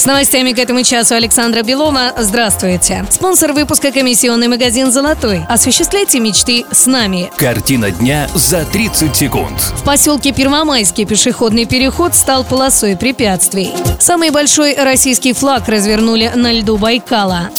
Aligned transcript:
С 0.00 0.06
новостями 0.06 0.52
к 0.52 0.58
этому 0.58 0.82
часу 0.82 1.14
Александра 1.14 1.62
Белова. 1.62 2.14
Здравствуйте. 2.16 3.04
Спонсор 3.10 3.52
выпуска 3.52 3.92
комиссионный 3.92 4.48
магазин 4.48 4.90
«Золотой». 4.90 5.44
Осуществляйте 5.46 6.20
мечты 6.20 6.64
с 6.70 6.86
нами. 6.86 7.30
Картина 7.36 7.90
дня 7.90 8.26
за 8.34 8.64
30 8.64 9.14
секунд. 9.14 9.60
В 9.60 9.84
поселке 9.84 10.32
Первомайский 10.32 11.04
пешеходный 11.04 11.66
переход 11.66 12.14
стал 12.14 12.44
полосой 12.44 12.96
препятствий. 12.96 13.72
Самый 13.98 14.30
большой 14.30 14.74
российский 14.74 15.34
флаг 15.34 15.68
развернули 15.68 16.32
на 16.34 16.50
льду 16.50 16.78
Байкала. 16.78 17.50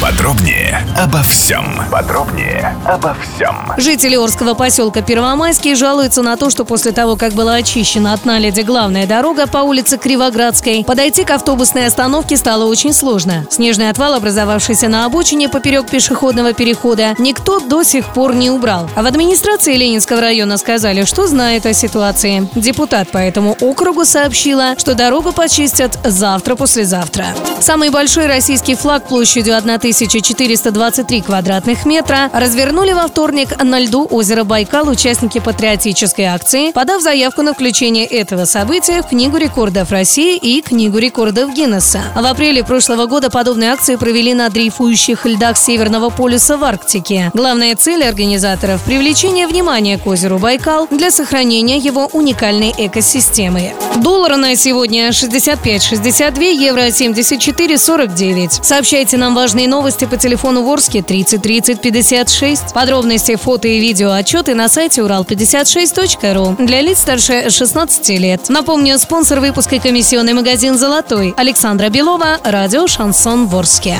Подробнее 0.00 0.86
обо 0.96 1.20
всем. 1.24 1.64
Подробнее 1.90 2.72
обо 2.86 3.16
всем. 3.20 3.72
Жители 3.78 4.14
Орского 4.14 4.54
поселка 4.54 5.02
Первомайский 5.02 5.74
жалуются 5.74 6.22
на 6.22 6.36
то, 6.36 6.50
что 6.50 6.64
после 6.64 6.92
того, 6.92 7.16
как 7.16 7.32
была 7.32 7.54
очищена 7.54 8.12
от 8.12 8.24
наледи 8.24 8.60
главная 8.60 9.08
дорога 9.08 9.48
по 9.48 9.58
улице 9.58 9.98
Кривоградской, 9.98 10.84
подойти 10.84 11.24
к 11.24 11.30
автобусной 11.32 11.86
остановке 11.86 12.36
стало 12.36 12.66
очень 12.66 12.92
сложно. 12.92 13.44
Снежный 13.50 13.90
отвал, 13.90 14.14
образовавшийся 14.14 14.86
на 14.88 15.04
обочине 15.04 15.48
поперек 15.48 15.88
пешеходного 15.90 16.52
перехода, 16.52 17.16
никто 17.18 17.58
до 17.58 17.82
сих 17.82 18.06
пор 18.14 18.36
не 18.36 18.50
убрал. 18.50 18.88
А 18.94 19.02
в 19.02 19.06
администрации 19.06 19.74
Ленинского 19.74 20.20
района 20.20 20.58
сказали, 20.58 21.04
что 21.06 21.26
знает 21.26 21.66
о 21.66 21.72
ситуации. 21.72 22.48
Депутат 22.54 23.10
по 23.10 23.18
этому 23.18 23.56
округу 23.60 24.04
сообщила, 24.04 24.78
что 24.78 24.94
дорогу 24.94 25.32
почистят 25.32 25.98
завтра-послезавтра. 26.04 27.26
Самый 27.58 27.90
большой 27.90 28.26
российский 28.26 28.76
флаг 28.76 29.08
площадью 29.08 29.56
1423 29.92 31.22
квадратных 31.22 31.86
метра 31.86 32.30
развернули 32.32 32.92
во 32.92 33.06
вторник 33.08 33.62
на 33.62 33.78
льду 33.80 34.06
озера 34.10 34.44
Байкал 34.44 34.88
участники 34.88 35.38
патриотической 35.38 36.26
акции, 36.26 36.72
подав 36.72 37.02
заявку 37.02 37.42
на 37.42 37.54
включение 37.54 38.06
этого 38.06 38.44
события 38.44 39.02
в 39.02 39.08
Книгу 39.08 39.36
рекордов 39.36 39.90
России 39.90 40.36
и 40.36 40.60
Книгу 40.62 40.98
рекордов 40.98 41.52
Гиннесса. 41.52 42.02
В 42.14 42.24
апреле 42.24 42.64
прошлого 42.64 43.06
года 43.06 43.30
подобные 43.30 43.72
акции 43.72 43.96
провели 43.96 44.34
на 44.34 44.48
дрейфующих 44.48 45.24
льдах 45.24 45.56
Северного 45.56 46.10
полюса 46.10 46.56
в 46.56 46.64
Арктике. 46.64 47.30
Главная 47.34 47.76
цель 47.76 48.04
организаторов– 48.04 48.82
привлечение 48.84 49.46
внимания 49.46 49.98
к 49.98 50.06
озеру 50.06 50.38
Байкал 50.38 50.86
для 50.90 51.10
сохранения 51.10 51.78
его 51.78 52.08
уникальной 52.12 52.74
экосистемы. 52.76 53.72
Доллар 53.96 54.36
на 54.36 54.56
сегодня 54.56 55.08
65,62, 55.08 56.52
евро 56.52 56.86
74,49. 56.88 58.62
Сообщайте 58.62 59.16
нам 59.16 59.34
важные 59.34 59.68
новости 59.78 60.06
по 60.06 60.16
телефону 60.16 60.64
Ворске 60.64 61.02
30 61.02 61.40
30 61.40 61.80
56. 61.80 62.74
Подробности, 62.74 63.36
фото 63.36 63.68
и 63.68 63.78
видео 63.78 64.10
отчеты 64.10 64.56
на 64.56 64.68
сайте 64.68 65.02
урал56.ру 65.02 66.66
для 66.66 66.80
лиц 66.80 66.98
старше 66.98 67.48
16 67.48 68.08
лет. 68.18 68.48
Напомню, 68.48 68.98
спонсор 68.98 69.38
выпуска 69.38 69.78
комиссионный 69.78 70.32
магазин 70.32 70.76
«Золотой» 70.76 71.32
Александра 71.36 71.90
Белова, 71.90 72.38
радио 72.42 72.88
«Шансон 72.88 73.46
Ворске». 73.46 73.98